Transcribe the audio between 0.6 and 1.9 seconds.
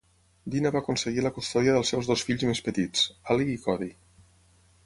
va aconseguir la custòdia